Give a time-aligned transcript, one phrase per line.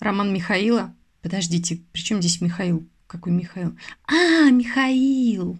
[0.00, 0.94] Роман Михаила.
[1.22, 2.86] Подождите, при чем здесь Михаил?
[3.08, 3.76] Какой Михаил?
[4.06, 5.58] А, Михаил!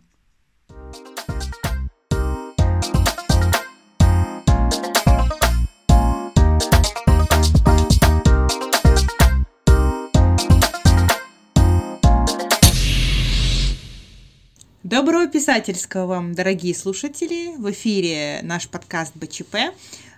[14.85, 17.57] Доброго писательского вам, дорогие слушатели!
[17.57, 19.57] В эфире наш подкаст БЧП.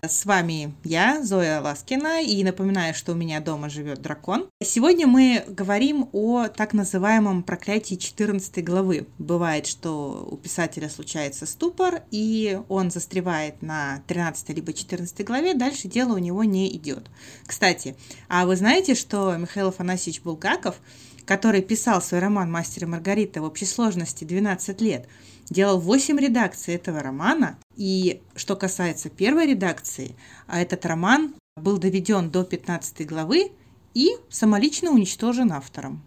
[0.03, 4.49] С вами я, Зоя Ласкина, и напоминаю, что у меня дома живет дракон.
[4.63, 9.07] Сегодня мы говорим о так называемом проклятии 14 главы.
[9.19, 15.87] Бывает, что у писателя случается ступор, и он застревает на 13 либо 14 главе, дальше
[15.87, 17.11] дело у него не идет.
[17.47, 17.95] Кстати,
[18.29, 20.77] а вы знаете, что Михаил Афанасьевич Булгаков–
[21.31, 25.07] который писал свой роман «Мастер и Маргарита» в общей сложности 12 лет,
[25.49, 27.57] делал 8 редакций этого романа.
[27.81, 30.15] И что касается первой редакции,
[30.47, 33.53] а этот роман был доведен до 15 главы
[33.95, 36.03] и самолично уничтожен автором.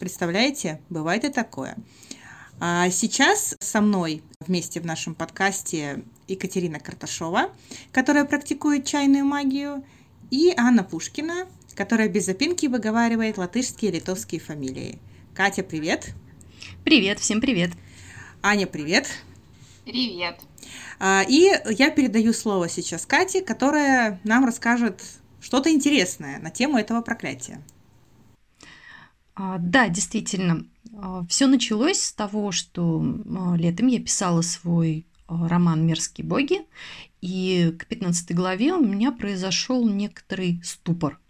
[0.00, 1.76] Представляете, бывает и такое.
[2.58, 7.52] А сейчас со мной вместе в нашем подкасте Екатерина Карташова,
[7.92, 9.84] которая практикует чайную магию,
[10.32, 14.98] и Анна Пушкина, которая без запинки выговаривает латышские и литовские фамилии.
[15.32, 16.12] Катя, привет!
[16.82, 17.70] Привет, всем привет!
[18.42, 19.06] Аня, привет!
[19.88, 20.40] Привет!
[20.98, 25.02] А, и я передаю слово сейчас Кате, которая нам расскажет
[25.40, 27.62] что-то интересное на тему этого проклятия.
[29.34, 30.66] А, да, действительно.
[30.94, 33.02] А, Все началось с того, что
[33.56, 36.66] летом я писала свой роман «Мерзкие боги»,
[37.22, 41.18] и к 15 главе у меня произошел некоторый ступор–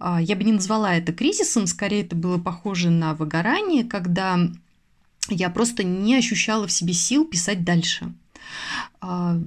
[0.00, 4.40] я бы не назвала это кризисом, скорее это было похоже на выгорание, когда
[5.30, 8.12] я просто не ощущала в себе сил писать дальше.
[9.00, 9.38] А,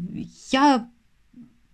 [0.52, 0.90] я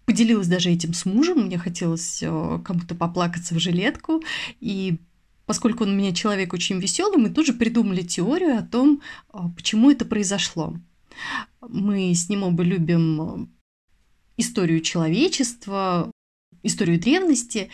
[0.06, 4.22] поделилась даже этим с мужем, мне хотелось э, кому-то поплакаться в жилетку,
[4.60, 4.98] и
[5.46, 9.50] поскольку он у меня человек очень веселый, мы тут же придумали теорию о том, а,
[9.50, 10.76] почему это произошло.
[11.62, 13.50] Мы с ним оба любим
[14.36, 16.12] историю человечества,
[16.64, 17.70] историю древности,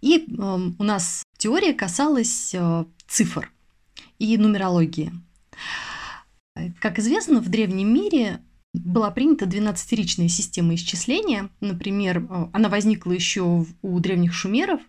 [0.00, 3.52] и э, у нас теория касалась э, цифр
[4.18, 5.12] и нумерологии.
[6.80, 8.40] Как известно, в древнем мире
[8.72, 11.50] была принята 12-ричная система исчисления.
[11.60, 14.80] Например, э, она возникла еще у древних шумеров.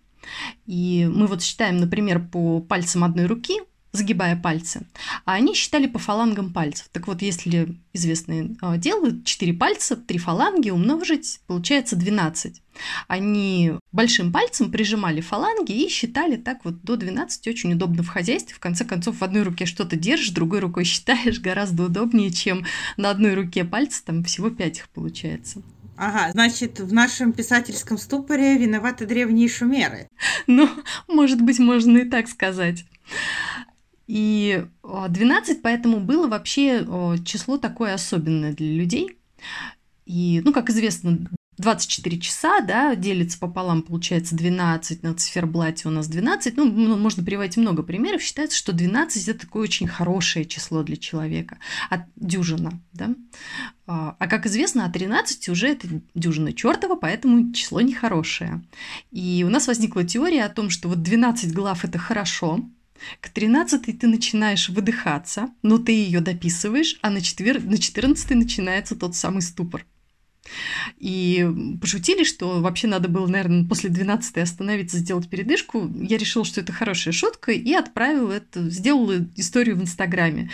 [0.66, 3.60] И мы вот считаем, например, по пальцам одной руки–
[3.96, 4.86] загибая пальцы,
[5.26, 6.88] а они считали по фалангам пальцев.
[6.92, 12.62] Так вот, если известное а, дело, 4 пальца, 3 фаланги умножить, получается 12.
[13.08, 18.56] Они большим пальцем прижимали фаланги и считали так вот до 12, очень удобно в хозяйстве.
[18.56, 22.66] В конце концов, в одной руке что-то держишь, другой рукой считаешь, гораздо удобнее, чем
[22.98, 25.62] на одной руке пальцы, там всего 5 их получается.
[25.98, 30.10] Ага, значит, в нашем писательском ступоре виноваты древние шумеры.
[30.46, 30.70] Ну,
[31.08, 32.84] может быть, можно и так сказать.
[34.08, 36.86] И 12 поэтому было вообще
[37.26, 39.18] число такое особенное для людей.
[40.06, 41.28] И, ну, как известно,
[41.58, 46.58] 24 часа, да, делится пополам, получается 12, на циферблате у нас 12.
[46.58, 48.22] Ну, можно приводить много примеров.
[48.22, 51.58] Считается, что 12– это такое очень хорошее число для человека.
[51.90, 53.16] От дюжина, да.
[53.88, 58.62] А, а как известно, от 13 уже это дюжина чертова, поэтому число нехорошее.
[59.12, 62.60] И у нас возникла теория о том, что вот 12 глав– это хорошо,
[63.22, 67.64] к 13 ты начинаешь выдыхаться, но ты ее дописываешь, а на, четвер...
[67.64, 69.86] на 14 начинается тот самый ступор.
[70.98, 71.48] И
[71.82, 75.92] пошутили, что вообще надо было, наверное, после 12 остановиться, сделать передышку.
[75.96, 80.52] Я решила, что это хорошая шутка, и отправила это, сделала историю в Инстаграме.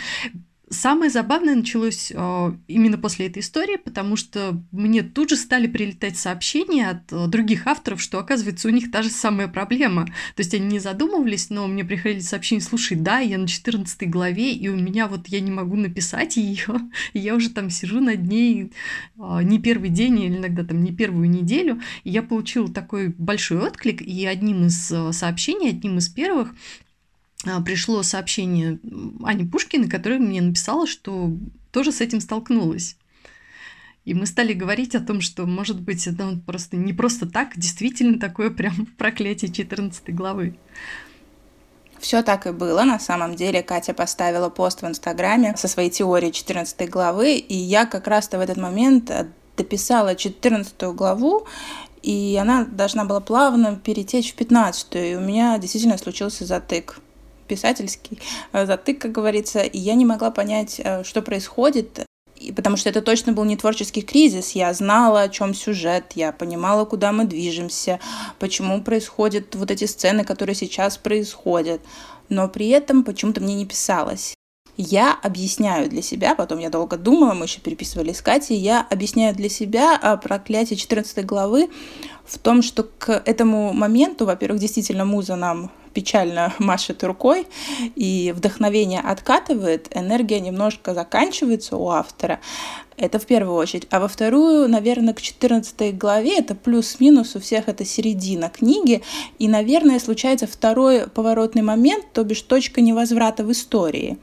[0.72, 6.16] Самое забавное началось э, именно после этой истории, потому что мне тут же стали прилетать
[6.16, 10.06] сообщения от э, других авторов, что, оказывается, у них та же самая проблема.
[10.06, 14.54] То есть они не задумывались, но мне приходили сообщения, слушай, да, я на 14 главе,
[14.54, 16.80] и у меня вот я не могу написать ее,
[17.12, 18.72] я уже там сижу над ней
[19.18, 23.58] э, не первый день или иногда там не первую неделю, и я получила такой большой
[23.58, 26.54] отклик, и одним из сообщений, одним из первых
[27.64, 28.78] пришло сообщение
[29.24, 31.32] Ани Пушкиной, которая мне написала, что
[31.72, 32.96] тоже с этим столкнулась.
[34.04, 38.18] И мы стали говорить о том, что, может быть, это просто не просто так, действительно
[38.18, 40.56] такое прям проклятие 14 главы.
[42.00, 42.82] Все так и было.
[42.82, 47.86] На самом деле Катя поставила пост в Инстаграме со своей теорией 14 главы, и я
[47.86, 49.10] как раз-то в этот момент
[49.56, 51.46] дописала 14 главу,
[52.02, 56.98] и она должна была плавно перетечь в 15 и у меня действительно случился затык
[57.46, 58.20] писательский
[58.52, 62.06] э, затык, как говорится, и я не могла понять, э, что происходит.
[62.56, 64.52] Потому что это точно был не творческий кризис.
[64.52, 68.00] Я знала, о чем сюжет, я понимала, куда мы движемся,
[68.40, 71.80] почему происходят вот эти сцены, которые сейчас происходят.
[72.28, 74.34] Но при этом почему-то мне не писалось.
[74.76, 79.34] Я объясняю для себя, потом я долго думала, мы еще переписывали с Катей, я объясняю
[79.34, 81.68] для себя о проклятии 14 главы
[82.24, 87.46] в том, что к этому моменту, во-первых, действительно муза нам печально машет рукой,
[87.94, 92.40] и вдохновение откатывает, энергия немножко заканчивается у автора.
[92.96, 93.86] Это в первую очередь.
[93.90, 99.02] А во вторую, наверное, к 14 главе, это плюс-минус у всех это середина книги,
[99.38, 104.18] и, наверное, случается второй поворотный момент, то бишь точка невозврата в истории.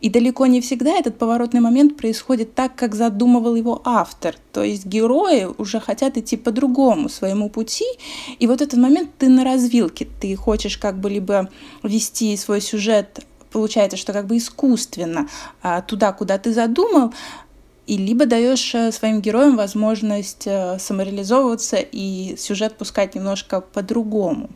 [0.00, 4.34] И далеко не всегда этот поворотный момент происходит так, как задумывал его автор.
[4.52, 7.86] То есть герои уже хотят идти по другому своему пути,
[8.38, 11.50] и вот этот момент ты на развилке, ты хочешь как бы либо
[11.82, 13.20] вести свой сюжет
[13.50, 15.28] получается, что как бы искусственно
[15.62, 17.12] а, туда, куда ты задумал,
[17.88, 24.50] и либо даешь э, своим героям возможность э, самореализовываться и сюжет пускать немножко по-другому.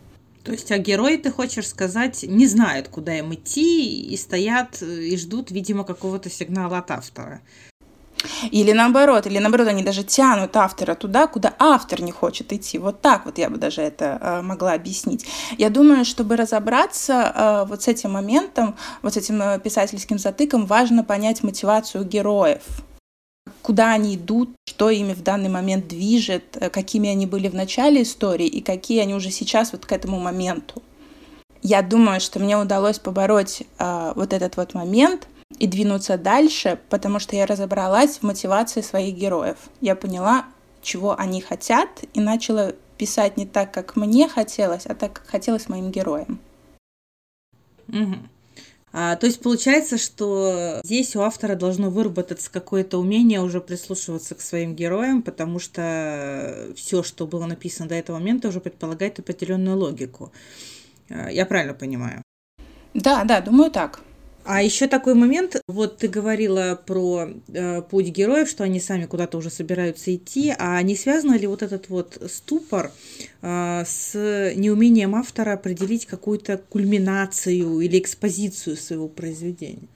[0.44, 5.04] То есть, а герои, ты хочешь сказать, не знают, куда им идти, и стоят э,
[5.04, 7.40] и ждут, видимо, какого-то сигнала от автора.
[8.50, 12.78] Или наоборот, или наоборот, они даже тянут автора туда, куда автор не хочет идти.
[12.78, 15.24] Вот так вот я бы даже это э, могла объяснить.
[15.56, 21.02] Я думаю, чтобы разобраться э, вот с этим моментом, вот с этим писательским затыком, важно
[21.02, 22.62] понять мотивацию героев
[23.62, 28.02] куда они идут, что ими в данный момент движет, э, какими они были в начале
[28.02, 30.82] истории и какие они уже сейчас вот к этому моменту.
[31.62, 35.28] Я думаю, что мне удалось побороть э, вот этот вот момент
[35.58, 39.58] и двинуться дальше, потому что я разобралась в мотивации своих героев.
[39.80, 40.46] Я поняла,
[40.82, 45.68] чего они хотят, и начала писать не так, как мне хотелось, а так, как хотелось
[45.68, 46.40] моим героям.
[47.88, 48.16] Угу.
[48.92, 54.40] А, то есть получается, что здесь у автора должно выработаться какое-то умение уже прислушиваться к
[54.42, 60.32] своим героям, потому что все, что было написано до этого момента, уже предполагает определенную логику.
[61.08, 62.22] А, я правильно понимаю?
[62.94, 64.00] Да, да, думаю так.
[64.44, 69.38] А еще такой момент, вот ты говорила про э, путь героев, что они сами куда-то
[69.38, 72.90] уже собираются идти, а не связано ли вот этот вот ступор
[73.40, 79.88] э, с неумением автора определить какую-то кульминацию или экспозицию своего произведения?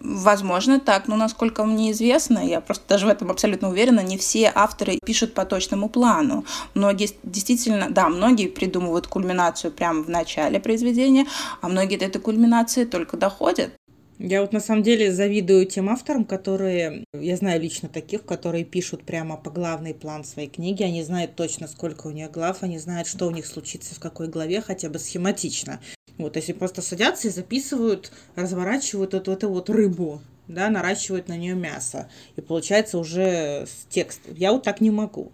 [0.00, 4.50] Возможно, так, но насколько мне известно, я просто даже в этом абсолютно уверена, не все
[4.54, 6.44] авторы пишут по точному плану.
[6.74, 11.26] Многие действительно, да, многие придумывают кульминацию прямо в начале произведения,
[11.60, 13.70] а многие до этой кульминации только доходят.
[14.18, 19.04] Я вот на самом деле завидую тем авторам, которые, я знаю лично таких, которые пишут
[19.04, 23.08] прямо по главный план своей книги, они знают точно, сколько у них глав, они знают,
[23.08, 25.80] что у них случится в какой главе, хотя бы схематично.
[26.18, 31.54] Вот, если просто садятся и записывают, разворачивают вот эту вот рыбу, да, наращивают на нее
[31.54, 34.20] мясо, и получается уже текст.
[34.34, 35.32] Я вот так не могу.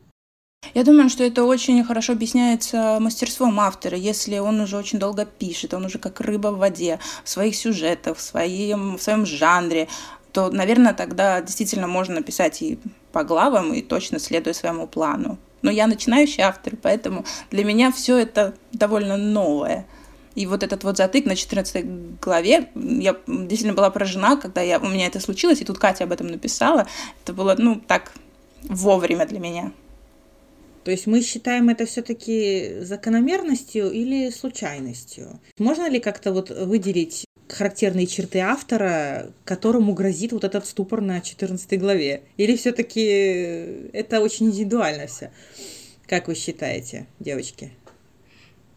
[0.75, 5.75] Я думаю, что это очень хорошо объясняется мастерством автора, если он уже очень долго пишет,
[5.75, 9.89] он уже как рыба в воде, в своих сюжетах, в своем, в своем жанре,
[10.33, 12.79] то, наверное, тогда действительно можно писать и
[13.13, 15.39] по главам, и точно следуя своему плану.
[15.61, 19.87] Но я начинающий автор, поэтому для меня все это довольно новое.
[20.35, 24.89] И вот этот вот затык на 14 главе, я действительно была поражена, когда я, у
[24.89, 26.87] меня это случилось, и тут Катя об этом написала.
[27.23, 28.13] Это было, ну, так,
[28.63, 29.73] вовремя для меня.
[30.85, 35.41] То есть мы считаем это все-таки закономерностью или случайностью?
[35.59, 41.79] Можно ли как-то вот выделить характерные черты автора, которому грозит вот этот ступор на 14
[41.79, 42.23] главе?
[42.37, 43.01] Или все-таки
[43.93, 45.31] это очень индивидуально все?
[46.07, 47.71] Как вы считаете, девочки?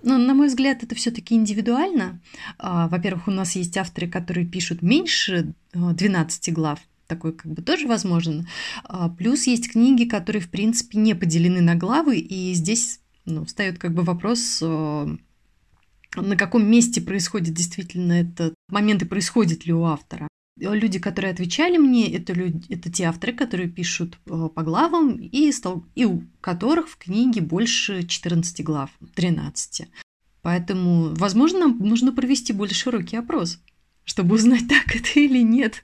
[0.05, 2.21] Ну, на мой взгляд, это все-таки индивидуально.
[2.59, 7.87] А, во-первых, у нас есть авторы, которые пишут меньше 12 глав, такой как бы тоже
[7.87, 8.47] возможен.
[8.83, 13.79] А, плюс есть книги, которые, в принципе, не поделены на главы, и здесь ну, встает
[13.79, 15.17] как бы вопрос, на
[16.37, 20.27] каком месте происходит действительно этот момент и происходит ли у автора.
[20.57, 25.83] Люди, которые отвечали мне, это, люди, это те авторы, которые пишут по главам и, стол,
[25.95, 29.89] и у которых в книге больше 14 глав, 13.
[30.41, 33.59] Поэтому, возможно, нам нужно провести более широкий опрос,
[34.05, 35.83] чтобы узнать, так это или нет.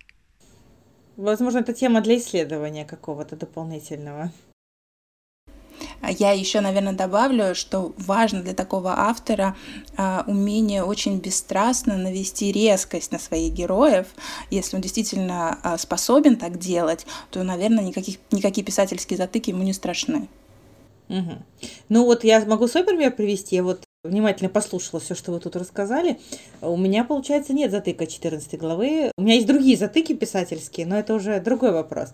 [1.18, 4.32] Возможно, это тема для исследования какого-то дополнительного.
[6.08, 9.56] Я еще, наверное, добавлю, что важно для такого автора
[9.98, 14.08] а, умение очень бесстрастно навести резкость на своих героев.
[14.50, 19.74] Если он действительно а, способен так делать, то, наверное, никаких, никакие писательские затыки ему не
[19.74, 20.28] страшны.
[21.10, 21.32] Угу.
[21.90, 23.60] Ну вот я могу свой пример привести.
[23.62, 26.20] Вот внимательно послушала все, что вы тут рассказали.
[26.62, 29.12] У меня, получается, нет затыка 14 главы.
[29.16, 32.10] У меня есть другие затыки писательские, но это уже другой вопрос.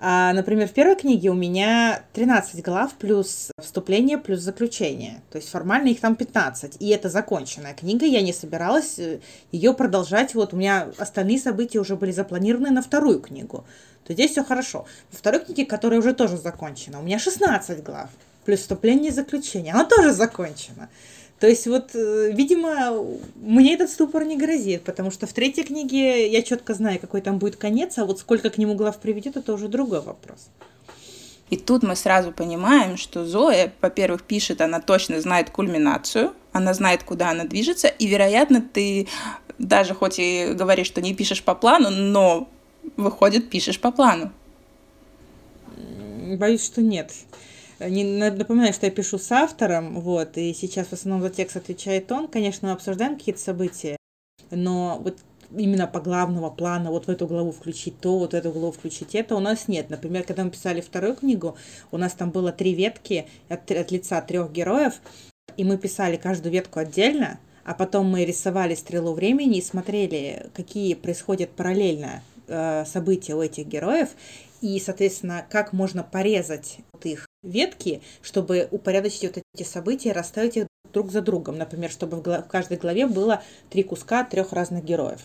[0.00, 5.22] А, например, в первой книге у меня 13 глав плюс вступление плюс заключение.
[5.30, 6.76] То есть формально их там 15.
[6.78, 8.04] И это законченная книга.
[8.04, 9.20] Я не собиралась э,
[9.50, 10.34] ее продолжать.
[10.34, 13.64] Вот у меня остальные события уже были запланированы на вторую книгу.
[14.06, 14.84] То здесь все хорошо.
[15.10, 18.10] Во второй книге, которая уже тоже закончена, у меня 16 глав
[18.44, 19.72] плюс вступление и заключение.
[19.72, 20.88] Она тоже закончена.
[21.40, 22.92] То есть вот, э, видимо,
[23.36, 27.38] мне этот ступор не грозит, потому что в третьей книге я четко знаю, какой там
[27.38, 30.50] будет конец, а вот сколько к нему глав приведет, это уже другой вопрос.
[31.48, 37.04] И тут мы сразу понимаем, что Зоя, во-первых, пишет, она точно знает кульминацию, она знает,
[37.04, 39.08] куда она движется, и, вероятно, ты
[39.58, 42.48] даже хоть и говоришь, что не пишешь по плану, но
[42.98, 44.30] выходит, пишешь по плану.
[46.36, 47.10] Боюсь, что нет.
[47.80, 52.12] Не, напоминаю, что я пишу с автором, вот, и сейчас в основном за текст отвечает
[52.12, 52.28] он.
[52.28, 53.96] Конечно, мы обсуждаем какие-то события,
[54.50, 55.16] но вот
[55.56, 59.14] именно по главного плана вот в эту главу включить то, вот в эту главу включить
[59.14, 59.88] это у нас нет.
[59.88, 61.56] Например, когда мы писали вторую книгу,
[61.90, 65.00] у нас там было три ветки от, от лица трех героев,
[65.56, 70.94] и мы писали каждую ветку отдельно, а потом мы рисовали стрелу времени и смотрели, какие
[70.94, 74.10] происходят параллельно э, события у этих героев,
[74.60, 80.66] и, соответственно, как можно порезать вот их ветки, чтобы упорядочить вот эти события, расставить их
[80.92, 81.58] друг за другом.
[81.58, 85.20] Например, чтобы в, в каждой главе было три куска трех разных героев.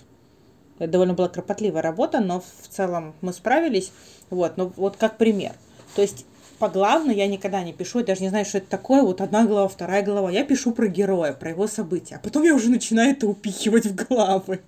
[0.79, 3.91] Это довольно была кропотливая работа, но в целом мы справились.
[4.29, 5.53] Вот, но вот как пример.
[5.95, 6.25] То есть
[6.59, 9.45] по главно я никогда не пишу, я даже не знаю, что это такое, вот одна
[9.45, 10.31] глава, вторая глава.
[10.31, 13.95] Я пишу про героя, про его события, а потом я уже начинаю это упихивать в
[13.95, 14.61] главы.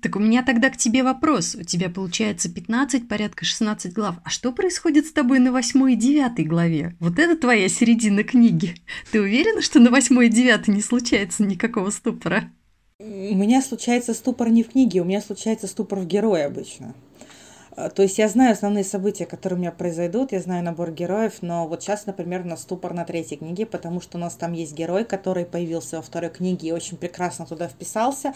[0.00, 1.54] Так у меня тогда к тебе вопрос.
[1.54, 4.16] У тебя получается 15, порядка 16 глав.
[4.24, 6.96] А что происходит с тобой на 8 и 9 главе?
[7.00, 8.74] Вот это твоя середина книги.
[9.10, 12.50] Ты уверена, что на 8 и 9 не случается никакого ступора?
[12.98, 16.94] У меня случается ступор не в книге, у меня случается ступор в герое обычно.
[17.74, 21.38] А, то есть я знаю основные события, которые у меня произойдут, я знаю набор героев,
[21.40, 24.52] но вот сейчас, например, у нас ступор на третьей книге, потому что у нас там
[24.52, 28.34] есть герой, который появился во второй книге и очень прекрасно туда вписался.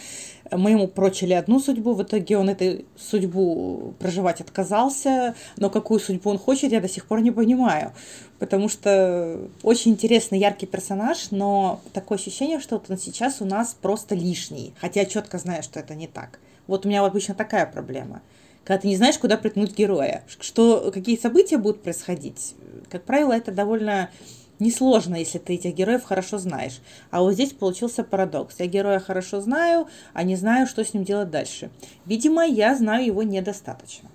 [0.51, 6.31] Мы ему прочили одну судьбу, в итоге он эту судьбу проживать отказался, но какую судьбу
[6.31, 7.93] он хочет, я до сих пор не понимаю,
[8.39, 13.77] потому что очень интересный, яркий персонаж, но такое ощущение, что вот он сейчас у нас
[13.81, 16.39] просто лишний, хотя я четко знаю, что это не так.
[16.67, 18.23] Вот у меня обычно такая проблема–
[18.67, 22.57] когда ты не знаешь, куда приткнуть героя, что, какие события будут происходить.
[22.91, 24.11] Как правило, это довольно
[24.59, 26.81] несложно, если ты этих героев хорошо знаешь.
[27.13, 28.57] А вот здесь получился парадокс.
[28.59, 31.71] Я героя хорошо знаю, а не знаю, что с ним делать дальше.
[32.07, 34.11] Видимо, я знаю его недостаточно.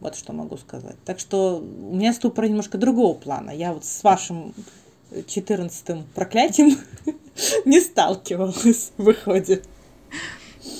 [0.00, 0.96] Вот что могу сказать.
[1.06, 3.50] Так что у меня ступор немножко другого плана.
[3.50, 4.52] Я вот с вашим
[5.26, 6.76] четырнадцатым проклятием
[7.64, 9.66] не сталкивалась, выходит.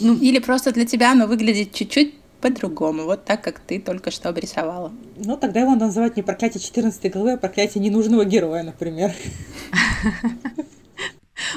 [0.00, 2.14] Ну, или просто для тебя оно выглядит чуть-чуть
[2.46, 4.92] по-другому, вот так, как ты только что обрисовала.
[5.16, 9.12] Ну, тогда его надо называть не проклятие 14 главы, а проклятие ненужного героя, например.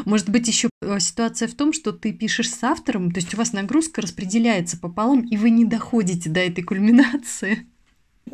[0.05, 3.38] Может быть, еще э, ситуация в том, что ты пишешь с автором, то есть у
[3.38, 7.67] вас нагрузка распределяется пополам, и вы не доходите до этой кульминации.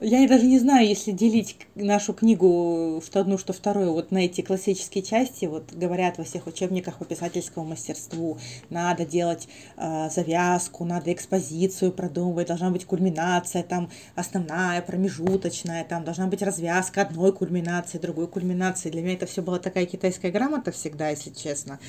[0.02, 4.42] Я даже не знаю, если делить нашу книгу, что одну, что вторую, вот на эти
[4.42, 8.38] классические части, вот говорят во всех учебниках по писательскому мастерству,
[8.70, 9.48] надо делать
[9.78, 17.02] э, завязку, надо экспозицию продумывать, должна быть кульминация, там основная, промежуточная, там должна быть развязка
[17.02, 18.90] одной кульминации, другой кульминации.
[18.90, 21.80] Для меня это все была такая китайская грамота всегда, если честно.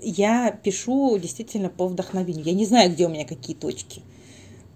[0.00, 2.44] Я пишу действительно по вдохновению.
[2.44, 4.02] Я не знаю, где у меня какие точки.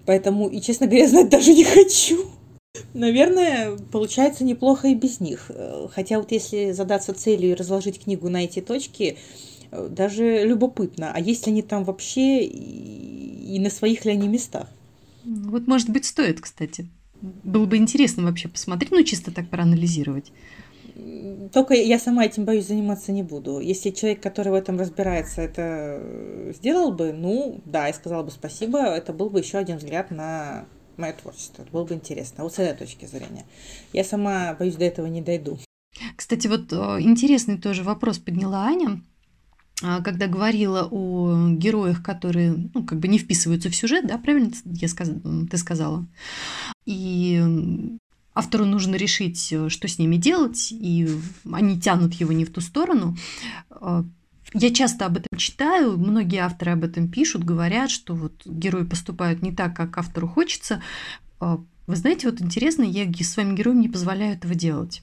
[0.05, 2.38] Поэтому, и, честно говоря, знать даже не хочу.
[2.95, 5.51] Наверное, получается неплохо и без них.
[5.51, 9.19] Э, хотя вот если задаться целью и разложить книгу на эти точки,
[9.71, 14.69] э, даже любопытно, а есть ли они там вообще и на своих ли они местах?
[15.25, 16.89] Вот, может быть, стоит, кстати.
[17.21, 20.33] Было бы интересно вообще посмотреть, ну, чисто так проанализировать.
[21.53, 23.61] Только я сама этим, боюсь, заниматься не буду.
[23.61, 28.79] Если человек, который в этом разбирается, это сделал бы, ну, да, я сказала бы спасибо,
[28.79, 30.67] это был бы еще один взгляд на
[30.99, 31.65] мое творчество.
[31.73, 32.45] Было бы интересно.
[32.45, 33.45] Вот с этой точки зрения.
[33.93, 35.59] Я сама, боюсь, до этого не дойду.
[36.17, 39.01] Кстати, вот э, интересный тоже вопрос подняла Аня
[39.83, 44.51] а, когда говорила о героях, которые, ну, как бы не вписываются в сюжет, да, правильно
[44.65, 45.11] я сказ...
[45.51, 46.07] ты сказала?
[46.85, 47.41] И
[48.35, 51.09] автору нужно решить, э, что с ними делать, и
[51.53, 53.17] они тянут его не в ту сторону.
[54.55, 59.43] Я часто об этом читаю, многие авторы об этом пишут, говорят, что вот герои поступают
[59.43, 60.83] не так, как автору хочется.
[61.39, 65.03] А, вы знаете, вот интересно, я своим героям не позволяю этого делать.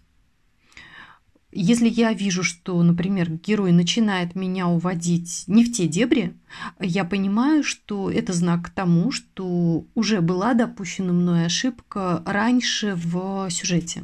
[1.57, 6.35] Если я вижу, что, например, герой начинает меня уводить не в те дебри,
[6.81, 13.49] я понимаю, что это знак к тому, что уже была допущена мной ошибка раньше в
[13.49, 14.03] сюжете.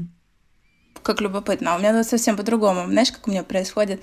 [1.04, 1.74] Как любопытно.
[1.74, 2.86] А у меня совсем по-другому.
[2.88, 4.02] Знаешь, как у меня происходит?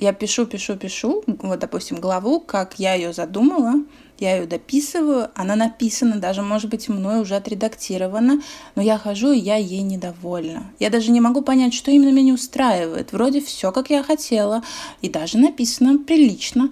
[0.00, 3.74] Я пишу, пишу, пишу, вот, допустим, главу, как я ее задумала,
[4.18, 8.40] я ее дописываю, она написана, даже, может быть, мной уже отредактирована,
[8.76, 10.72] но я хожу, и я ей недовольна.
[10.78, 13.12] Я даже не могу понять, что именно меня не устраивает.
[13.12, 14.62] Вроде все, как я хотела,
[15.02, 16.70] и даже написано прилично,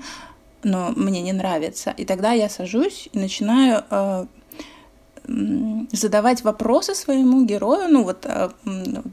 [0.63, 1.93] но мне не нравится.
[1.97, 4.27] И тогда я сажусь и начинаю э,
[5.93, 8.51] задавать вопросы своему герою, ну вот э,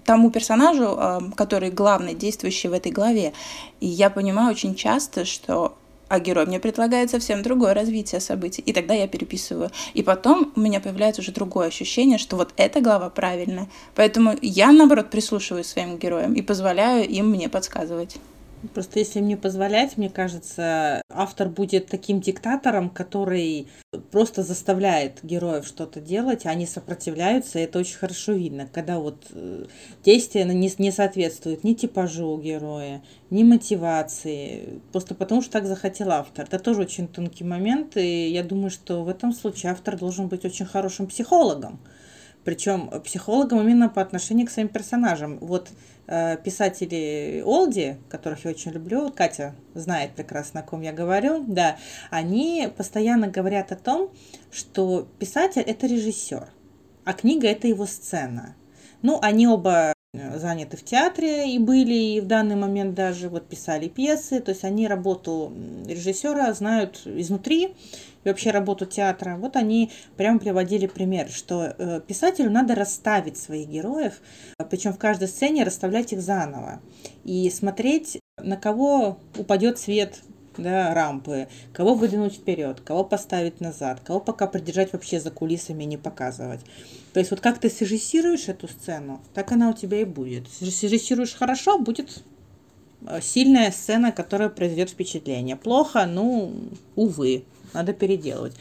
[0.06, 3.34] тому персонажу, э, который главный, действующий в этой главе.
[3.80, 5.76] И я понимаю очень часто, что
[6.10, 8.64] а герой мне предлагает совсем другое развитие событий.
[8.66, 9.70] И тогда я переписываю.
[9.94, 13.70] И потом у меня появляется уже другое ощущение, что вот эта глава правильная.
[13.96, 18.18] Поэтому я, наоборот, прислушиваюсь своим героям и позволяю им мне подсказывать.
[18.74, 23.68] Просто если мне позволять, мне кажется, автор будет таким диктатором, который
[24.12, 29.28] просто заставляет героев что-то делать, а они сопротивляются, и это очень хорошо видно, когда вот
[29.32, 29.66] э,
[30.04, 36.46] действие не, не соответствует ни типажу героя, ни мотивации, просто потому что так захотел автор.
[36.46, 40.44] Это тоже очень тонкий момент, и я думаю, что в этом случае автор должен быть
[40.44, 41.80] очень хорошим психологом,
[42.44, 45.38] причем психологом именно по отношению к своим персонажам.
[45.40, 45.70] Вот
[46.08, 51.78] э, писатели Олди, которых я очень люблю, Катя знает прекрасно, о ком я говорю, да,
[52.10, 54.12] они постоянно говорят о том,
[54.52, 56.48] что писатель это режиссер,
[57.06, 58.56] а книга это его сцена.
[59.02, 63.88] Ну, они оба заняты в театре и были, и в данный момент даже вот писали
[63.88, 65.54] пьесы, то есть они работу
[65.86, 67.76] режиссера знают изнутри,
[68.24, 73.68] и вообще работу театра, вот они прямо приводили пример, что э, писателю надо расставить своих
[73.68, 74.22] героев,
[74.70, 76.82] причем в каждой сцене расставлять их заново
[77.24, 80.22] и смотреть, на кого упадет свет
[80.58, 85.88] да, рампы, кого выдвинуть вперед, кого поставить назад, кого пока придержать вообще за кулисами и
[85.88, 86.62] не показывать.
[87.14, 90.50] То есть вот как ты срежиссируешь эту сцену, так она у тебя и будет.
[90.50, 92.24] Срежиссируешь хорошо, будет
[93.22, 95.56] сильная сцена, которая произведет впечатление.
[95.56, 96.54] Плохо, ну,
[96.96, 98.56] увы надо переделывать.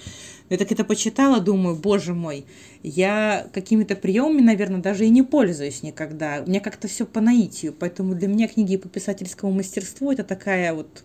[0.50, 2.46] Я так это почитала, думаю, боже мой,
[2.82, 6.42] я какими-то приемами, наверное, даже и не пользуюсь никогда.
[6.44, 10.72] У меня как-то все по наитию, поэтому для меня книги по писательскому мастерству это такая
[10.72, 11.04] вот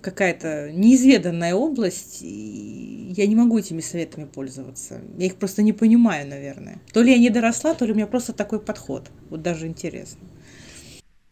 [0.00, 5.00] какая-то неизведанная область, и я не могу этими советами пользоваться.
[5.16, 6.78] Я их просто не понимаю, наверное.
[6.92, 9.10] То ли я не доросла, то ли у меня просто такой подход.
[9.30, 10.20] Вот даже интересно.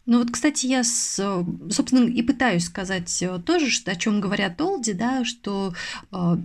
[0.05, 5.23] Ну вот, кстати, я, собственно, и пытаюсь сказать э, тоже, о чем говорят Олди, да,
[5.23, 5.73] что
[6.11, 6.37] э,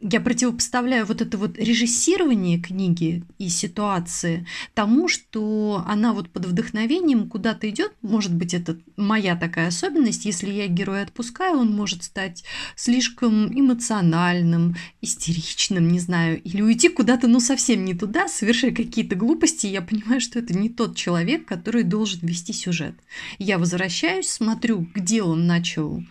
[0.00, 7.28] я противопоставляю вот это вот режиссирование книги и ситуации тому, что она вот под вдохновением
[7.28, 7.92] куда-то идет.
[8.00, 10.24] Может быть, это моя такая особенность.
[10.24, 12.44] Если я героя отпускаю, он может стать
[12.76, 19.66] слишком эмоциональным, истеричным, не знаю, или уйти куда-то, ну, совсем не туда, совершая какие-то глупости.
[19.66, 22.94] Я понимаю, что это не тот человек, который должен вести сюжет.
[23.38, 26.02] Я возвращаюсь, смотрю, где он начал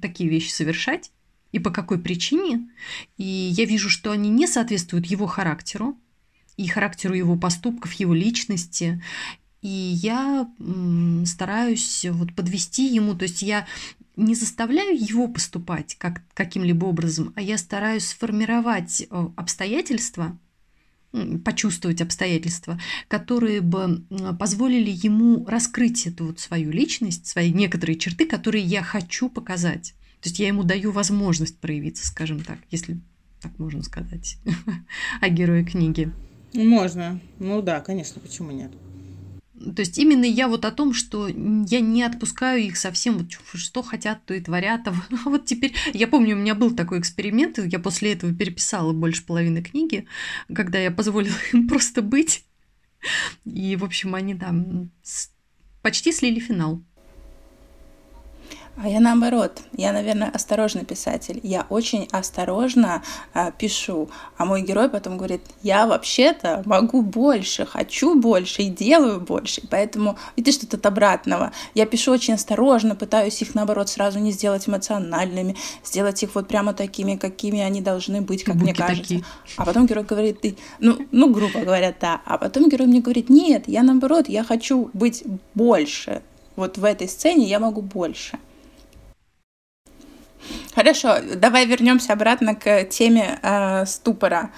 [0.00, 1.10] такие вещи совершать,
[1.52, 2.68] и по какой причине.
[3.16, 5.98] И я вижу, что они не соответствуют его характеру
[6.56, 9.02] и характеру его поступков, его личности.
[9.62, 10.48] И я
[11.26, 13.66] стараюсь вот подвести ему, то есть я
[14.16, 20.36] не заставляю его поступать как, каким-либо образом, а я стараюсь сформировать э, обстоятельства,
[21.44, 24.04] почувствовать обстоятельства, которые бы
[24.38, 29.94] позволили ему раскрыть эту вот свою личность, свои некоторые черты, которые я хочу показать.
[30.20, 32.98] То есть я ему даю возможность проявиться, скажем так, если
[33.40, 34.38] так можно сказать,
[35.20, 36.12] о герое книги.
[36.54, 37.20] Можно.
[37.38, 38.72] Ну да, конечно, почему нет?
[39.74, 43.82] То есть именно я вот о том, что я не отпускаю их совсем, вот что
[43.82, 44.86] хотят, то и творят.
[44.88, 49.24] А вот теперь, я помню, у меня был такой эксперимент, я после этого переписала больше
[49.26, 50.06] половины книги,
[50.54, 52.44] когда я позволила им просто быть.
[53.44, 54.90] И, в общем, они там
[55.82, 56.82] почти слили финал.
[58.80, 61.40] А я наоборот, я, наверное, осторожный писатель.
[61.42, 63.02] Я очень осторожно
[63.34, 69.20] а, пишу, а мой герой потом говорит, я вообще-то могу больше, хочу больше и делаю
[69.20, 69.62] больше.
[69.68, 71.50] поэтому, видишь, что от обратного.
[71.74, 76.72] Я пишу очень осторожно, пытаюсь их, наоборот, сразу не сделать эмоциональными, сделать их вот прямо
[76.72, 79.02] такими, какими они должны быть, как Буки мне кажется.
[79.02, 79.24] Такие.
[79.56, 82.20] А потом герой говорит, ты, ну, ну, грубо говоря, да.
[82.24, 86.22] А потом герой мне говорит, нет, я наоборот, я хочу быть больше.
[86.54, 88.38] Вот в этой сцене я могу больше.
[90.74, 94.50] Хорошо, давай вернемся обратно к теме э, ступора.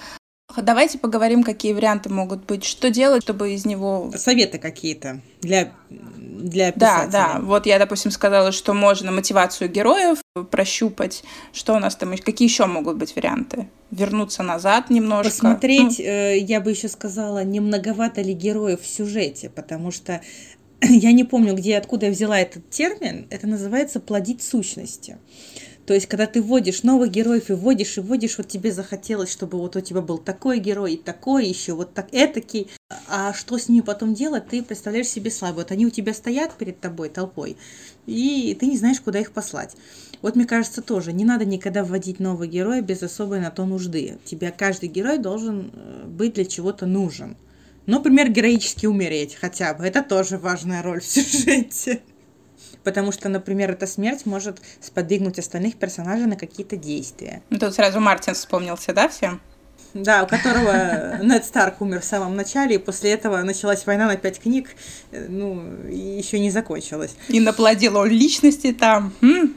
[0.57, 2.65] Давайте поговорим, какие варианты могут быть.
[2.65, 4.11] Что делать, чтобы из него...
[4.15, 7.11] Советы какие-то для, для писателя.
[7.11, 7.39] Да, да.
[7.41, 10.19] Вот я, допустим, сказала, что можно мотивацию героев
[10.49, 11.23] прощупать.
[11.53, 12.15] Что у нас там?
[12.17, 13.69] Какие еще могут быть варианты?
[13.91, 15.31] Вернуться назад немножко?
[15.31, 16.05] Посмотреть, ну...
[16.05, 20.21] э, я бы еще сказала, не многовато ли героев в сюжете, потому что
[20.81, 23.27] я не помню, где откуда я взяла этот термин.
[23.29, 25.17] Это называется плодить сущности.
[25.85, 29.57] То есть, когда ты вводишь новых героев и вводишь, и вводишь, вот тебе захотелось, чтобы
[29.57, 32.69] вот у тебя был такой герой и такой еще, вот так этакий.
[33.07, 35.57] А что с ними потом делать, ты представляешь себе слабо.
[35.57, 37.57] Вот они у тебя стоят перед тобой толпой,
[38.05, 39.75] и ты не знаешь, куда их послать.
[40.21, 44.19] Вот мне кажется тоже, не надо никогда вводить нового героя без особой на то нужды.
[44.23, 47.37] Тебе каждый герой должен э, быть для чего-то нужен.
[47.87, 49.83] Ну, например, героически умереть хотя бы.
[49.83, 52.01] Это тоже важная роль в сюжете
[52.83, 57.41] потому что, например, эта смерть может сподвигнуть остальных персонажей на какие-то действия.
[57.49, 59.41] Ну, тут сразу Мартин вспомнился, да, всем?
[59.93, 64.15] Да, у которого Нед Старк умер в самом начале, и после этого началась война на
[64.15, 64.69] пять книг,
[65.11, 67.15] э, ну, и еще не закончилась.
[67.27, 69.13] И наплодил он личности там.
[69.21, 69.55] М?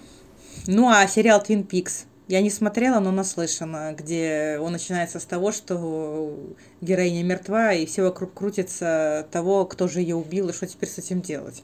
[0.66, 5.52] Ну, а сериал Твин Пикс я не смотрела, но наслышана, где он начинается с того,
[5.52, 10.88] что героиня мертва, и все вокруг крутится того, кто же ее убил, и что теперь
[10.88, 11.62] с этим делать.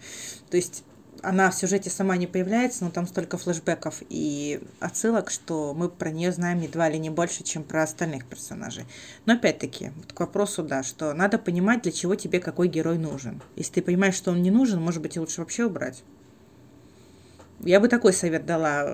[0.50, 0.84] То есть
[1.22, 6.10] она в сюжете сама не появляется, но там столько флешбеков и отсылок, что мы про
[6.10, 8.84] нее знаем едва ли не больше, чем про остальных персонажей.
[9.26, 13.42] Но опять-таки, вот к вопросу, да, что надо понимать, для чего тебе какой герой нужен.
[13.56, 16.02] Если ты понимаешь, что он не нужен, может быть, лучше вообще убрать.
[17.60, 18.90] Я бы такой совет дала.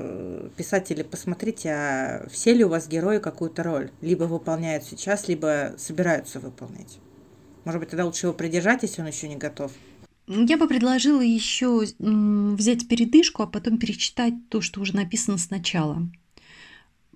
[0.57, 3.91] Писатели, посмотрите, а все ли у вас герои какую-то роль?
[4.01, 6.99] Либо выполняют сейчас, либо собираются выполнять.
[7.65, 9.73] Может быть, тогда лучше его придержать, если он еще не готов.
[10.29, 16.09] Я бы предложила еще взять передышку, а потом перечитать то, что уже написано сначала.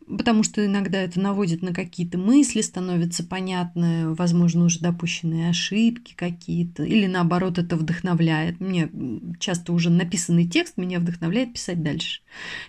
[0.06, 6.82] Потому что иногда это наводит на какие-то мысли, становится понятно, возможно, уже допущенные ошибки какие-то,
[6.82, 8.60] или наоборот, это вдохновляет.
[8.60, 8.90] Мне
[9.38, 12.22] часто уже написанный текст меня вдохновляет писать дальше.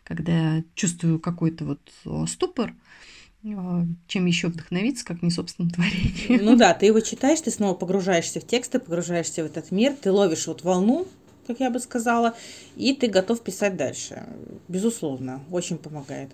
[0.04, 2.73] Когда я чувствую какой-то вот ступор, а,
[3.43, 6.45] чем еще вдохновиться, как не собственным творением.
[6.45, 10.12] Ну да, ты его читаешь, ты снова погружаешься в тексты, погружаешься в этот мир, ты
[10.12, 11.08] ловишь вот волну,
[11.47, 12.36] как я бы сказала,
[12.75, 14.23] и ты готов писать дальше.
[14.67, 16.32] Безусловно, очень помогает.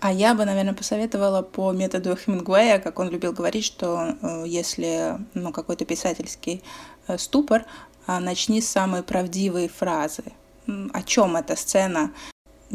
[0.00, 5.18] А я бы, наверное, посоветовала по методу Хемингуэя, как он любил говорить, что э, если
[5.34, 6.62] ну, какой-то писательский
[7.08, 7.64] э, ступор,
[8.06, 10.24] а, начни с самой правдивой фразы.
[10.66, 12.12] О чем эта сцена?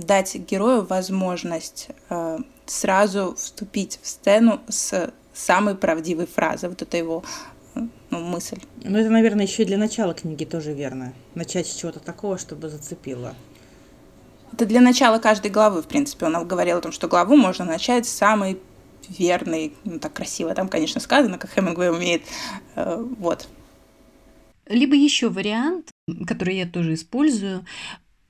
[0.01, 6.69] Дать герою возможность э, сразу вступить в сцену с самой правдивой фразы.
[6.69, 7.23] Вот это его
[7.75, 8.59] ну, мысль.
[8.83, 11.13] Ну, это, наверное, еще и для начала книги тоже верно.
[11.35, 13.35] Начать с чего-то такого, чтобы зацепило.
[14.53, 16.25] Это для начала каждой главы, в принципе.
[16.25, 18.59] Он говорил о том, что главу можно начать с самой
[19.07, 22.23] верной, ну, так красиво там, конечно, сказано, как Хемингуэй умеет.
[22.75, 23.47] Э, вот.
[24.67, 25.89] Либо еще вариант,
[26.27, 27.65] который я тоже использую,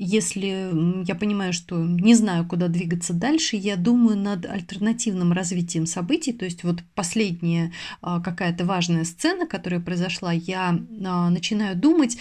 [0.04, 6.34] если я понимаю, что не знаю, куда двигаться дальше, я думаю над альтернативным развитием событий.
[6.34, 12.18] То есть вот последняя а, какая-то важная сцена, которая произошла, я а, начинаю думать,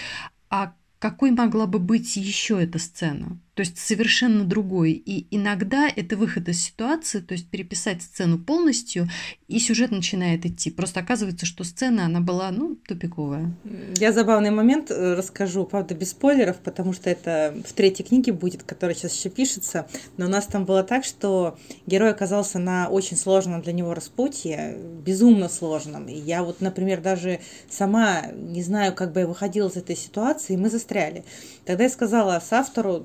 [0.51, 3.41] а какой могла бы быть еще эта сцена?
[3.55, 4.93] То есть совершенно другой.
[4.93, 9.09] И иногда это выход из ситуации, то есть переписать сцену полностью,
[9.49, 10.71] и сюжет начинает идти.
[10.71, 13.53] Просто оказывается, что сцена, она была, ну, тупиковая.
[13.97, 18.63] Я забавный момент э, расскажу, правда, без спойлеров, потому что это в третьей книге будет,
[18.63, 19.87] которая сейчас еще пишется.
[20.17, 24.79] Но у нас там было так, что герой оказался на очень сложном для него распутье,
[25.05, 26.07] безумно сложном.
[26.07, 30.55] И я вот, например, даже сама не знаю, как бы я выходила из этой ситуации,
[30.55, 31.25] и мы застряли.
[31.65, 33.01] Тогда я сказала с автору,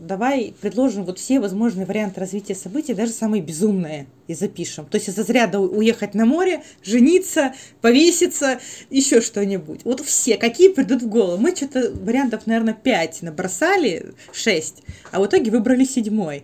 [0.53, 4.85] предложим вот все возможные варианты развития событий, даже самые безумные, и запишем.
[4.85, 9.81] То есть из разряда уехать на море, жениться, повеситься, еще что-нибудь.
[9.83, 11.37] Вот все, какие придут в голову.
[11.37, 16.43] Мы что-то вариантов, наверное, 5 набросали, 6, а в итоге выбрали седьмой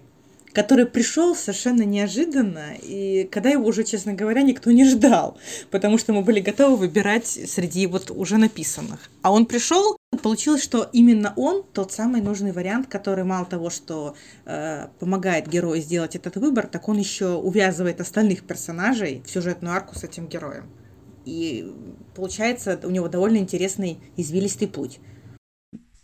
[0.54, 5.38] который пришел совершенно неожиданно, и когда его уже, честно говоря, никто не ждал,
[5.70, 9.10] потому что мы были готовы выбирать среди вот уже написанных.
[9.22, 14.16] А он пришел, получилось, что именно он тот самый нужный вариант, который мало того, что
[14.46, 19.98] э, помогает герою сделать этот выбор, так он еще увязывает остальных персонажей в сюжетную арку
[19.98, 20.70] с этим героем.
[21.26, 21.72] И
[22.16, 25.00] получается у него довольно интересный извилистый путь.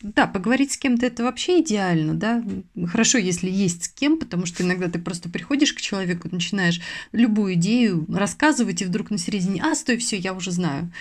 [0.02, 2.44] Да, поговорить с кем-то это вообще идеально, да.
[2.86, 6.82] Хорошо, если есть с кем, потому что иногда ты просто приходишь к человеку, начинаешь
[7.12, 10.92] любую идею рассказывать, и вдруг на середине, а, стой, все, я уже знаю.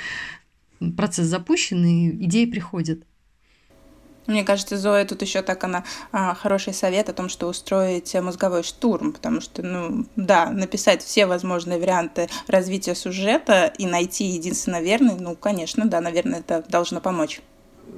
[0.96, 3.00] Процесс запущен, и идеи приходят.
[4.26, 8.62] Мне кажется, Зоя тут еще так она а, хороший совет о том, что устроить мозговой
[8.62, 15.14] штурм, потому что, ну, да, написать все возможные варианты развития сюжета и найти единственно верный,
[15.20, 17.40] ну, конечно, да, наверное, это должно помочь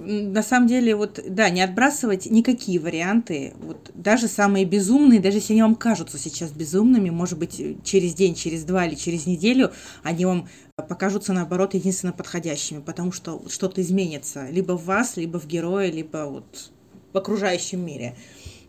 [0.05, 5.53] на самом деле, вот, да, не отбрасывать никакие варианты, вот, даже самые безумные, даже если
[5.53, 9.73] они вам кажутся сейчас безумными, может быть, через день, через два или через неделю,
[10.03, 15.47] они вам покажутся, наоборот, единственно подходящими, потому что что-то изменится либо в вас, либо в
[15.47, 16.71] герое, либо вот
[17.13, 18.15] в окружающем мире.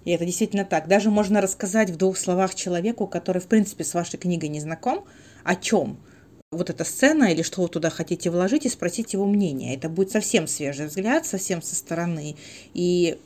[0.05, 0.87] И это действительно так.
[0.87, 5.05] Даже можно рассказать в двух словах человеку, который, в принципе, с вашей книгой не знаком,
[5.43, 5.97] о чем–
[6.51, 9.75] вот эта сцена или что вы туда хотите вложить и спросить его мнение.
[9.75, 12.35] Это будет совсем свежий взгляд, совсем со стороны.
[12.73, 13.19] И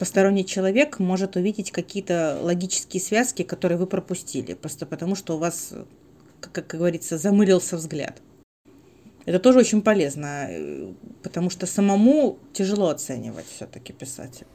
[0.00, 5.74] посторонний человек может увидеть какие-то логические связки, которые вы пропустили, просто потому что у вас,
[6.40, 8.20] как, как говорится, замылился взгляд.
[9.26, 14.46] Это тоже очень полезно, э, потому что самому тяжело оценивать все-таки писатель.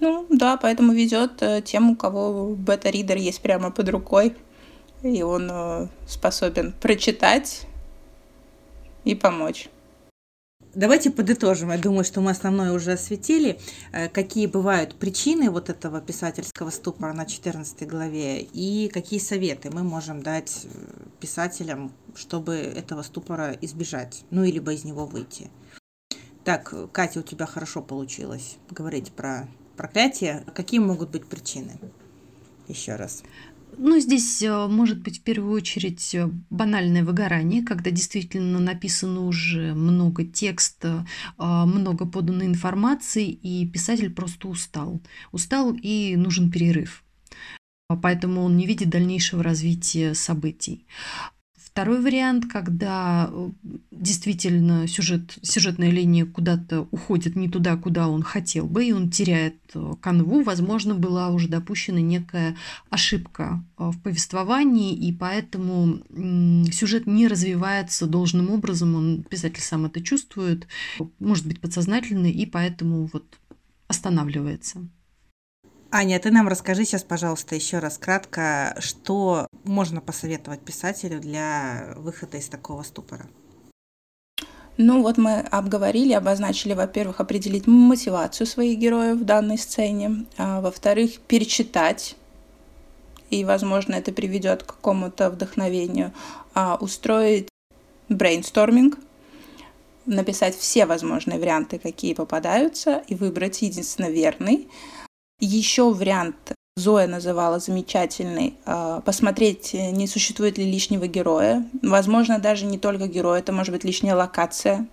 [0.00, 4.34] Ну да, поэтому ведет э, тем, у кого бета-ридер есть прямо под рукой
[5.02, 7.66] и он э, способен прочитать
[9.04, 9.68] и помочь.
[10.74, 11.70] Давайте подытожим.
[11.70, 13.58] Я думаю, что мы основное уже осветили.
[13.92, 19.82] Э, какие бывают причины вот этого писательского ступора на 14 главе и какие советы мы
[19.82, 20.68] можем дать э,
[21.20, 25.50] писателям, чтобы этого ступора избежать, ну или либо из него выйти.
[26.44, 30.44] Так, Катя, у тебя хорошо получилось говорить про проклятие.
[30.54, 31.78] Какие могут быть причины?
[32.68, 33.22] Еще раз.
[33.76, 39.74] Ну, здесь э, может быть в первую очередь э, банальное выгорание, когда действительно написано уже
[39.74, 45.00] много текста, а, много поданной информации, и писатель просто устал.
[45.32, 47.04] Устал и нужен перерыв.
[48.02, 50.86] Поэтому он не видит дальнейшего развития событий.
[51.78, 53.50] Второй вариант, когда э,
[53.92, 59.54] действительно сюжет, сюжетная линия куда-то уходит не туда, куда он хотел бы, и он теряет
[59.74, 62.56] э, канву, возможно, была уже допущена некая
[62.90, 66.00] ошибка э, в повествовании, и поэтому
[66.72, 70.66] сюжет не развивается должным образом, он, писатель сам это чувствует,
[71.20, 73.38] может быть подсознательно, и поэтому вот
[73.86, 74.80] останавливается.
[75.90, 82.36] Аня, ты нам расскажи сейчас, пожалуйста, еще раз кратко, что можно посоветовать писателю для выхода
[82.36, 83.26] из такого ступора.
[84.76, 91.20] Ну вот мы обговорили, обозначили, во-первых, определить мотивацию своих героев в данной сцене, а во-вторых,
[91.20, 92.16] перечитать,
[93.30, 96.12] и, возможно, это приведет к какому-то вдохновению,
[96.52, 97.48] а устроить
[98.10, 98.98] брейнсторминг,
[100.04, 104.68] написать все возможные варианты, какие попадаются, и выбрать единственно верный–
[105.40, 108.54] еще вариант Зоя называла замечательный.
[108.64, 111.68] А, посмотреть, не существует ли лишнего героя.
[111.82, 114.86] Возможно, даже не только герой, это может быть лишняя локация.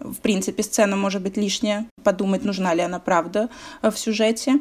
[0.00, 1.86] В принципе, сцена может быть лишняя.
[2.02, 3.48] Подумать, нужна ли она правда
[3.82, 4.60] в сюжете.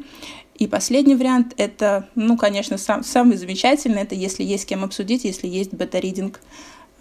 [0.56, 4.02] И последний вариант— это, ну, конечно, сам, самый замечательный.
[4.02, 6.42] Это если есть кем обсудить, если есть бета-ридинг,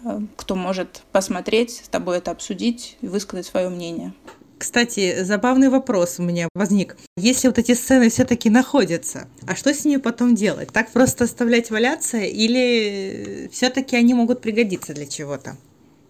[0.03, 4.13] а, кто может посмотреть, с тобой это обсудить и высказать свое мнение.
[4.57, 6.95] Кстати, забавный вопрос у меня возник.
[7.17, 10.69] Если вот эти сцены все-таки находятся, а что с ними потом делать?
[10.71, 15.57] Так просто оставлять валяться или все-таки они могут пригодиться для чего-то?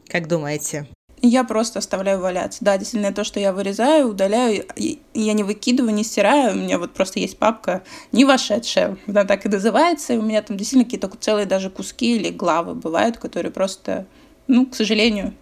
[0.07, 0.87] Как думаете?
[1.21, 2.63] Я просто оставляю валяться.
[2.63, 6.53] Да, действительно, то, что я вырезаю, удаляю, я не выкидываю, не стираю.
[6.53, 10.13] У меня вот просто есть папка не вошедшая, она так и называется.
[10.13, 14.05] И у меня там действительно какие-то целые даже куски или главы бывают, которые просто,
[14.47, 15.33] ну, к сожалению,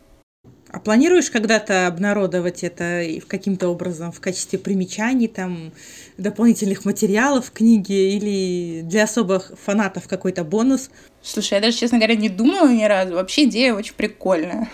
[0.74, 5.72] а планируешь когда-то обнародовать это каким-то образом в качестве примечаний, там,
[6.18, 10.90] дополнительных материалов книги или для особых фанатов какой-то бонус?
[11.22, 13.14] Слушай, я даже, честно говоря, не думала ни разу.
[13.14, 14.68] Вообще идея очень прикольная.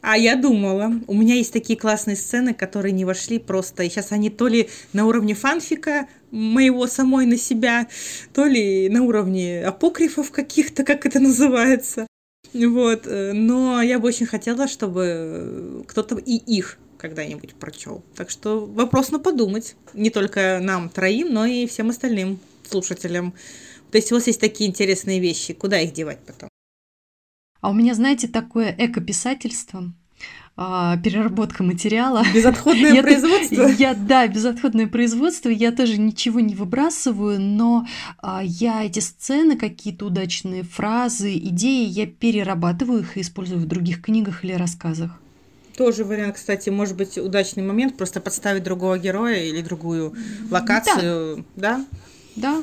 [0.00, 0.92] А я думала.
[1.06, 3.84] У меня есть такие классные сцены, которые не вошли просто.
[3.84, 7.86] И сейчас они то ли на уровне фанфика моего самой на себя,
[8.32, 12.08] то ли на уровне апокрифов каких-то, как это называется.
[12.54, 13.06] Вот.
[13.06, 18.02] Э, но я бы очень хотела, чтобы кто-то и их когда-нибудь прочел.
[18.16, 19.76] Так что вопрос на подумать.
[19.92, 22.38] Не только нам троим, но и всем остальным
[22.68, 23.34] слушателям.
[23.90, 26.48] То есть у вас есть такие интересные вещи, куда их девать потом?
[27.60, 29.92] А у меня, знаете, такое эко-писательство
[30.56, 32.22] а, переработка материала.
[32.32, 33.62] Безотходное производство?
[33.78, 35.48] Я, да, безотходное производство.
[35.48, 37.86] Я тоже ничего не выбрасываю, но
[38.18, 44.02] а, я эти сцены, какие-то удачные фразы, идеи, я перерабатываю их и использую в других
[44.02, 45.10] книгах или рассказах.
[45.76, 50.14] Тоже вариант, кстати, может быть удачный момент, просто подставить другого героя или другую
[50.50, 51.84] локацию, да?
[52.36, 52.58] Да.
[52.60, 52.62] да.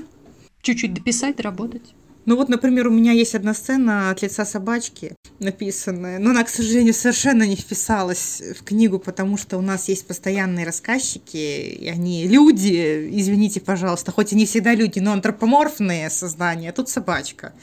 [0.61, 1.93] Чуть-чуть дописать, доработать.
[2.25, 6.49] Ну вот, например, у меня есть одна сцена от лица собачки написанная, но она, к
[6.49, 12.27] сожалению, совершенно не вписалась в книгу, потому что у нас есть постоянные рассказчики, и они
[12.27, 17.53] люди, извините, пожалуйста, хоть и не всегда люди, но антропоморфные создания, а тут собачка.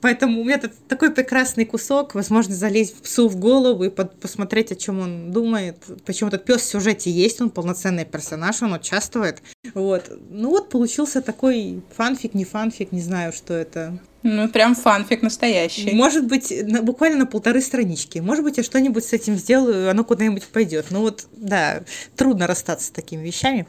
[0.00, 4.74] Поэтому у меня такой прекрасный кусок, возможно, залезть псу в голову и под, посмотреть, о
[4.74, 5.82] чем он думает.
[6.04, 9.42] Почему этот пес в сюжете есть, он полноценный персонаж, он участвует.
[9.74, 10.10] Вот.
[10.28, 13.98] Ну вот получился такой фанфик, не фанфик, не знаю, что это это...
[14.22, 15.92] Ну, прям фанфик настоящий.
[15.92, 18.18] Может быть, на, буквально на полторы странички.
[18.18, 20.86] Может быть, я что-нибудь с этим сделаю, оно куда-нибудь пойдет.
[20.90, 21.82] Ну вот, да,
[22.16, 23.66] трудно расстаться с такими вещами.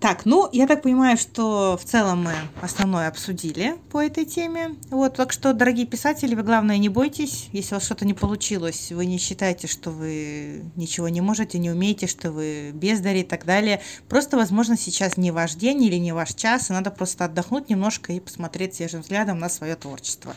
[0.00, 4.76] Так, ну, я так понимаю, что в целом мы основное обсудили по этой теме.
[4.90, 7.48] Вот, так что, дорогие писатели, вы, главное, не бойтесь.
[7.52, 11.70] Если у вас что-то не получилось, вы не считаете, что вы ничего не можете, не
[11.70, 13.82] умеете, что вы бездари и так далее.
[14.08, 18.12] Просто, возможно, сейчас не ваш день или не ваш час, и надо просто отдохнуть немножко
[18.14, 20.34] и посмотреть свежим взглядом на свое творчество.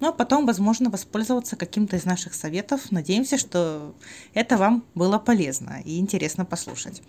[0.00, 2.90] Ну, а потом, возможно, воспользоваться каким-то из наших советов.
[2.90, 3.94] Надеемся, что
[4.34, 7.00] это вам было полезно и интересно послушать.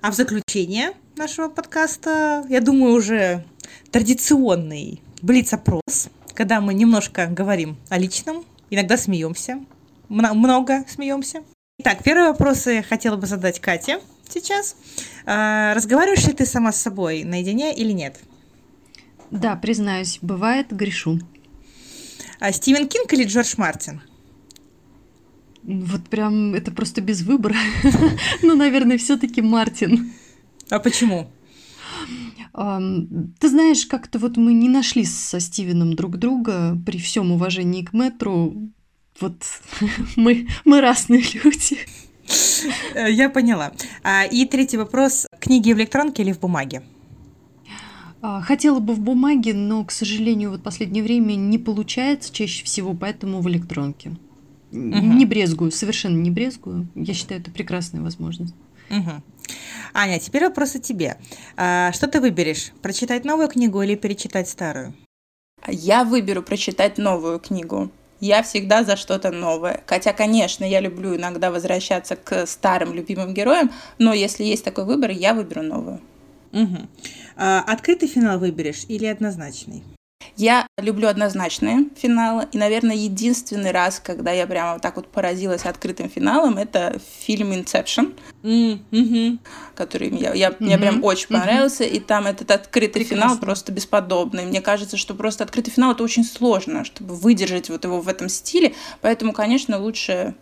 [0.00, 3.44] А в заключение нашего подкаста, я думаю, уже
[3.90, 9.58] традиционный блиц-опрос, когда мы немножко говорим о личном, иногда смеемся,
[10.08, 11.42] много смеемся.
[11.80, 14.76] Итак, первый вопрос я хотела бы задать Кате сейчас.
[15.26, 18.20] А, разговариваешь ли ты сама с собой наедине или нет?
[19.32, 21.18] Да, признаюсь, бывает, грешу.
[22.38, 24.00] А Стивен Кинг или Джордж Мартин?
[25.62, 27.56] Вот прям это просто без выбора.
[28.42, 30.12] ну, наверное, все-таки Мартин.
[30.70, 31.30] А почему?
[32.52, 37.92] Ты знаешь, как-то вот мы не нашли со Стивеном друг друга при всем уважении к
[37.92, 38.70] Мэтру.
[39.20, 39.42] Вот
[40.16, 41.78] мы, мы разные люди.
[42.94, 43.72] Э, я поняла.
[44.02, 45.26] А, и третий вопрос.
[45.40, 46.82] Книги в электронке или в бумаге?
[48.20, 52.94] А, хотела бы в бумаге, но, к сожалению, вот последнее время не получается чаще всего,
[52.94, 54.16] поэтому в электронке.
[54.70, 54.78] Угу.
[54.78, 56.88] Не брезгую, совершенно не брезгую.
[56.94, 58.54] Я считаю, это прекрасная возможность.
[58.90, 59.22] Угу.
[59.94, 61.16] Аня, теперь вопрос о тебе.
[61.56, 62.72] А, что ты выберешь?
[62.82, 64.94] Прочитать новую книгу или перечитать старую?
[65.66, 67.90] Я выберу прочитать новую книгу.
[68.20, 69.82] Я всегда за что-то новое.
[69.86, 75.10] Хотя, конечно, я люблю иногда возвращаться к старым любимым героям, но если есть такой выбор,
[75.10, 76.00] я выберу новую.
[76.52, 76.78] Угу.
[77.36, 79.82] А, открытый финал выберешь или однозначный?
[80.38, 85.64] Я люблю однозначные финалы, и, наверное, единственный раз, когда я прямо вот так вот поразилась
[85.64, 89.38] открытым финалом, это фильм «Инсепшн», mm-hmm.
[89.74, 90.56] который я, я, mm-hmm.
[90.60, 91.96] мне прям очень понравился, mm-hmm.
[91.96, 93.16] и там этот открытый Прекрасно.
[93.16, 94.44] финал просто бесподобный.
[94.44, 98.28] Мне кажется, что просто открытый финал— это очень сложно, чтобы выдержать вот его в этом
[98.28, 100.36] стиле, поэтому, конечно, лучше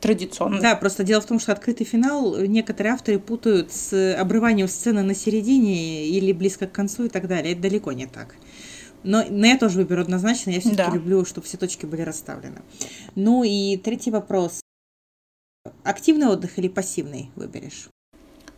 [0.00, 0.60] традиционно.
[0.60, 5.14] Да, просто дело в том, что открытый финал некоторые авторы путают с обрыванием сцены на
[5.14, 7.52] середине или близко к концу и так далее.
[7.52, 8.36] Это далеко не так.
[9.08, 10.50] Но, но я тоже выберу однозначно.
[10.50, 10.90] Я все-таки да.
[10.90, 12.60] люблю, чтобы все точки были расставлены.
[13.14, 14.60] Ну и третий вопрос.
[15.82, 17.88] Активный отдых или пассивный выберешь?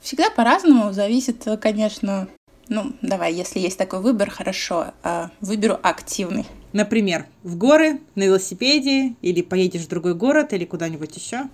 [0.01, 0.93] Всегда по-разному.
[0.93, 2.27] Зависит, конечно.
[2.67, 4.93] Ну, давай, если есть такой выбор, хорошо.
[5.05, 6.45] А, выберу активный.
[6.73, 11.49] Например, в горы, на велосипеде, или поедешь в другой город, или куда-нибудь еще?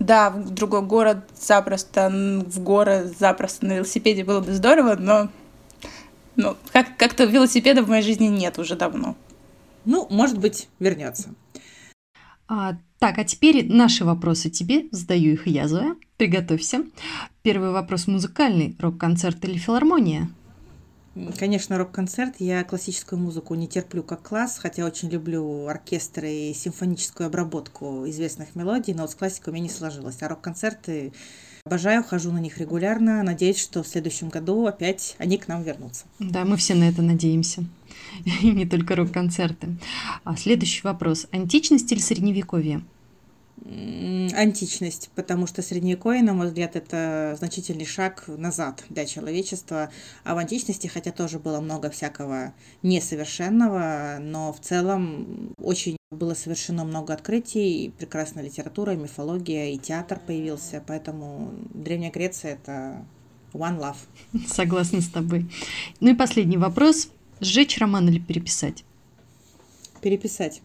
[0.00, 5.28] Да, в другой город запросто, в горы запросто на велосипеде было бы здорово, но
[6.36, 9.16] ну, как- как-то велосипеда в моей жизни нет уже давно.
[9.84, 11.34] Ну, может быть, вернется.
[12.48, 14.86] А, так, а теперь наши вопросы тебе.
[14.90, 15.96] Задаю их я, Зоя.
[16.16, 16.84] Приготовься.
[17.42, 18.76] Первый вопрос музыкальный.
[18.78, 20.30] Рок-концерт или филармония?
[21.38, 22.36] Конечно, рок-концерт.
[22.38, 28.54] Я классическую музыку не терплю как класс, хотя очень люблю оркестры и симфоническую обработку известных
[28.56, 30.22] мелодий, но вот с классикой у меня не сложилось.
[30.22, 31.12] А рок-концерты
[31.66, 33.22] Обожаю, хожу на них регулярно.
[33.22, 36.04] Надеюсь, что в следующем году опять они к нам вернутся.
[36.18, 37.64] Да, мы все на это надеемся.
[38.42, 39.68] И не только рок-концерты.
[40.24, 41.26] А следующий вопрос.
[41.32, 42.82] Античность или средневековье?
[43.64, 49.90] Античность, потому что средневековье, на мой взгляд, это значительный шаг назад для человечества.
[50.24, 56.84] А в античности, хотя тоже было много всякого несовершенного, но в целом очень было совершено
[56.84, 63.04] много открытий, прекрасная литература, мифология, и театр появился, поэтому Древняя Греция— это
[63.52, 63.96] one love.
[64.46, 65.46] Согласна с тобой.
[66.00, 67.08] Ну и последний вопрос.
[67.40, 68.84] Сжечь роман или переписать?
[70.00, 70.60] Переписать.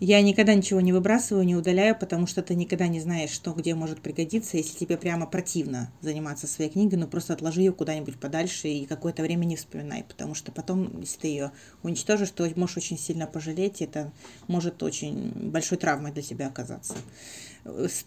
[0.00, 3.74] Я никогда ничего не выбрасываю, не удаляю, потому что ты никогда не знаешь, что где
[3.74, 4.56] может пригодиться.
[4.56, 9.22] Если тебе прямо противно заниматься своей книгой, ну просто отложи ее куда-нибудь подальше и какое-то
[9.22, 11.50] время не вспоминай, потому что потом, если ты ее
[11.82, 14.12] уничтожишь, то можешь очень сильно пожалеть, и это
[14.46, 16.94] может очень большой травмой для тебя оказаться.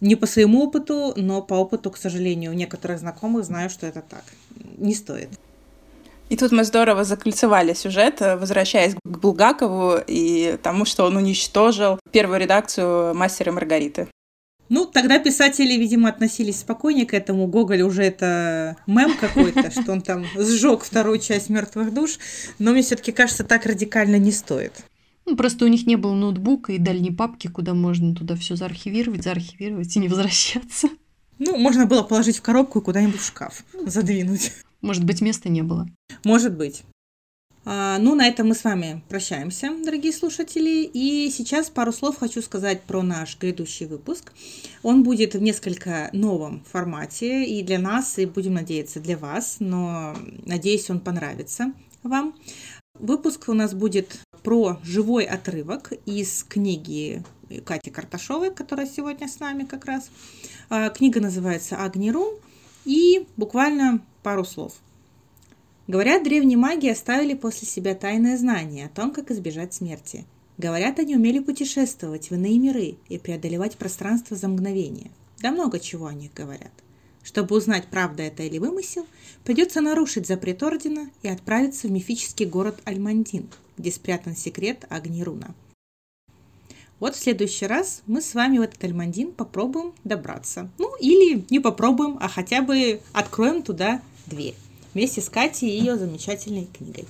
[0.00, 4.24] Не по своему опыту, но по опыту, к сожалению, некоторых знакомых знаю, что это так.
[4.78, 5.28] Не стоит.
[6.32, 12.40] И тут мы здорово закольцевали сюжет, возвращаясь к Булгакову и тому, что он уничтожил первую
[12.40, 14.08] редакцию «Мастера и Маргариты».
[14.70, 17.48] Ну, тогда писатели, видимо, относились спокойнее к этому.
[17.48, 22.18] Гоголь уже это мем какой-то, что он там сжег вторую часть мертвых душ.
[22.58, 24.86] Но мне все-таки кажется, так радикально не стоит.
[25.26, 29.22] Ну, просто у них не было ноутбука и дальней папки, куда можно туда все заархивировать,
[29.22, 30.88] заархивировать и не возвращаться.
[31.38, 34.52] Ну, можно было положить в коробку и куда-нибудь в шкаф задвинуть.
[34.82, 35.88] Может быть, места не было.
[36.24, 36.82] Может быть.
[37.64, 40.82] А, ну, на этом мы с вами прощаемся, дорогие слушатели.
[40.92, 44.32] И сейчас пару слов хочу сказать про наш грядущий выпуск.
[44.82, 50.16] Он будет в несколько новом формате и для нас, и будем надеяться, для вас, но
[50.44, 51.72] надеюсь, он понравится
[52.02, 52.34] вам.
[52.98, 57.22] Выпуск у нас будет про живой отрывок из книги
[57.64, 60.10] Кати Карташовой, которая сегодня с нами как раз.
[60.68, 62.34] А, книга называется «Агнирун»,
[62.84, 64.74] и буквально пару слов–
[65.88, 70.24] Говорят, древние маги оставили после себя тайное знание о том, как избежать смерти.
[70.56, 75.10] Говорят, они умели путешествовать в иные миры и преодолевать пространство за мгновение.
[75.40, 76.70] Да много чего о них говорят.
[77.24, 79.06] Чтобы узнать, правда это или вымысел,
[79.44, 85.54] придется нарушить запрет Ордена и отправиться в мифический город Альмандин, где спрятан секрет Агнируна.
[87.00, 90.70] Вот в следующий раз мы с вами в этот Альмандин попробуем добраться.
[90.78, 94.54] Ну, или не попробуем, а хотя бы откроем туда дверь
[94.94, 97.06] вместе с Катей и ее замечательной книгой.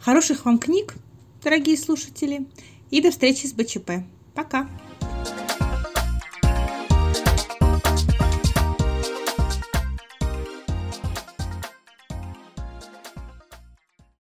[0.00, 0.94] Хороших вам книг,
[1.42, 2.46] дорогие слушатели,
[2.90, 4.04] и до встречи с БЧП.
[4.34, 4.68] Пока!